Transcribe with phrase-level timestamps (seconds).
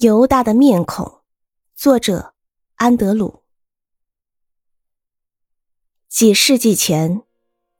[0.00, 1.20] 犹大的面孔，
[1.76, 2.32] 作者
[2.76, 3.42] 安德鲁。
[6.08, 7.20] 几世纪前，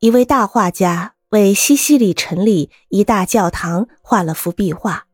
[0.01, 5.07] 一位大画家为西西里城里一大教堂画了幅壁画，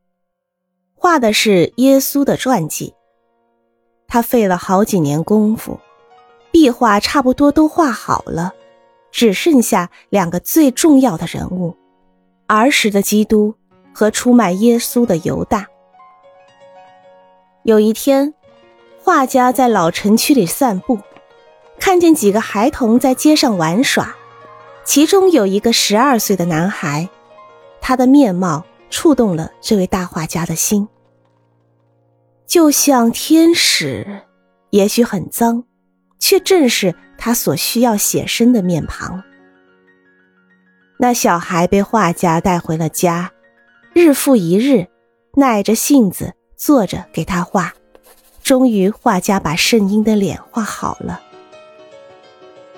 [0.95, 2.92] 画的是耶稣的传记。
[4.09, 5.79] 他费了好几年功夫，
[6.50, 8.52] 壁画差不多都画好了，
[9.12, 11.77] 只剩下两个最重要的人物：
[12.48, 13.54] 儿时的基督
[13.95, 15.68] 和出卖耶稣的犹大。
[17.67, 18.33] 有一天，
[19.02, 21.01] 画家在老城区里散步，
[21.80, 24.15] 看见几个孩童在街上玩耍，
[24.84, 27.09] 其中有一个十二岁的男孩，
[27.80, 30.87] 他的面貌触动了这位大画家的心，
[32.47, 34.23] 就像天使，
[34.71, 35.65] 也许很脏，
[36.21, 39.24] 却正是他所需要写生的面庞。
[41.01, 43.33] 那小孩被画家带回了家，
[43.93, 44.87] 日复一日，
[45.35, 46.35] 耐着性子。
[46.56, 47.74] 坐着给他画，
[48.42, 51.21] 终于画家把圣婴的脸画好了。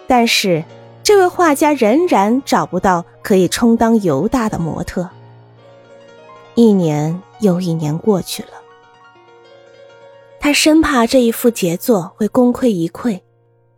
[0.06, 0.64] 但是，
[1.02, 5.08] 这位画家仍然找不到可以充当犹大的模特。
[6.54, 8.50] 一年又一年过去了，
[10.40, 13.20] 他生怕这一幅杰作会功亏一篑，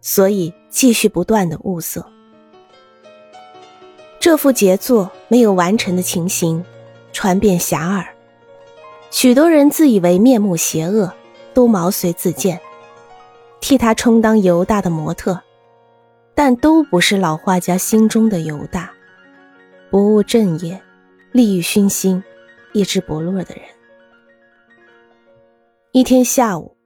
[0.01, 2.07] 所以继续不断的物色。
[4.19, 6.65] 这幅杰作没有完成的情形
[7.13, 8.07] 传遍遐迩。
[9.11, 11.13] 许多人自以为面目邪恶，
[11.53, 12.61] 都毛遂自荐，
[13.61, 15.41] 替他充当犹大的模特，
[16.35, 18.91] 但都不是老画家心中的犹大，
[19.91, 20.81] 不务正业、
[21.33, 22.23] 利欲熏心、
[22.73, 23.65] 意志薄弱的人。
[25.91, 26.77] 一天下午，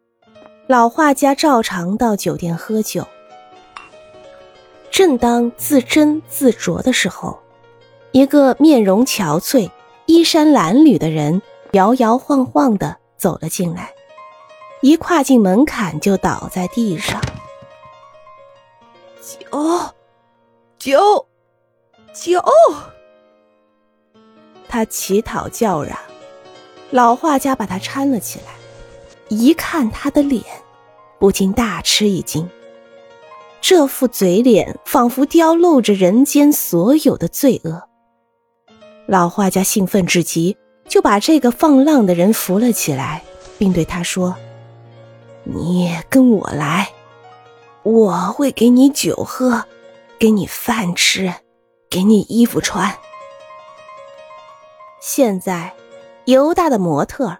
[0.67, 3.06] 老画家照常到酒店喝酒，
[4.91, 7.39] 正当自斟自酌的时候，
[8.12, 9.70] 一个面容憔悴、
[10.06, 11.42] 衣衫褴褛的人。
[11.75, 13.92] 摇摇晃晃的走了进来，
[14.80, 17.20] 一跨进门槛就倒在地上。
[19.20, 19.48] 酒，
[20.79, 21.27] 酒，
[22.14, 22.40] 酒！
[24.68, 25.98] 他乞讨叫嚷，
[26.90, 28.55] 老画家把他搀了起来，
[29.29, 30.45] 一看他的脸，
[31.18, 32.48] 不禁大吃一惊。
[33.61, 37.89] 这副嘴脸仿佛雕镂着人间所有的罪恶。
[39.08, 40.57] 老画家兴奋至极。
[40.89, 43.22] 就把这个放浪的人扶了起来，
[43.58, 44.36] 并对他说
[45.42, 46.90] ：“你跟我来，
[47.83, 49.64] 我会给你酒喝，
[50.18, 51.34] 给你饭吃，
[51.90, 52.96] 给你衣服穿。”
[55.02, 55.74] 现在，
[56.27, 57.36] 犹大的模特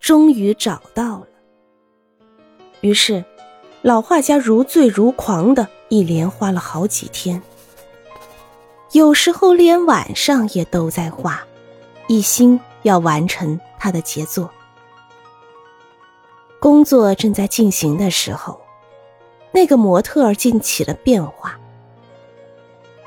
[0.00, 1.26] 终于找到了。
[2.80, 3.24] 于是，
[3.82, 7.42] 老画家如醉如狂的一连画了好几天，
[8.92, 11.44] 有时候连晚上也都在画，
[12.08, 12.58] 一心。
[12.84, 14.48] 要完成他的杰作。
[16.60, 18.60] 工作正在进行的时候，
[19.52, 21.58] 那个模特儿竟起了变化。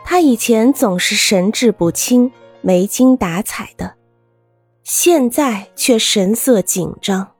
[0.03, 3.95] 他以前总是神志不清、没精打采的，
[4.83, 7.31] 现在却神色紧张，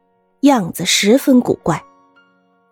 [0.42, 1.84] 样子十分古怪，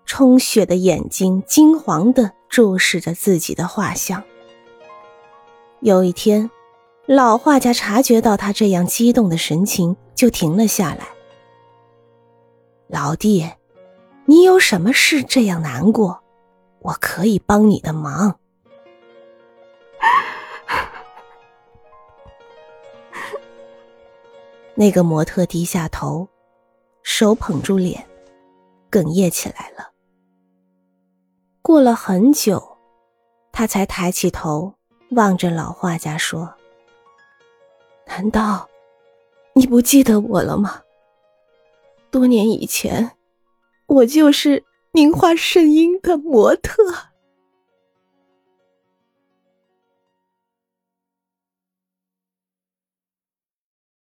[0.06, 4.24] 充血的眼睛惊惶的注视着自己的画像。
[5.82, 6.50] 有一天。
[7.08, 11.08] 老画家察觉到他这样激动的神情，就停了下来。
[12.88, 13.48] 老弟，
[14.26, 16.24] 你有什么事这样难过？
[16.80, 18.40] 我可以帮你的忙。
[24.74, 26.28] 那个模特低下头，
[27.04, 28.04] 手捧住脸，
[28.90, 29.92] 哽咽起来了。
[31.62, 32.80] 过了很久，
[33.52, 34.74] 他才抬起头，
[35.12, 36.55] 望着老画家说。
[38.08, 38.70] 难道
[39.54, 40.82] 你不记得我了吗？
[42.12, 43.12] 多年以前，
[43.88, 46.74] 我就是名画圣婴的模特。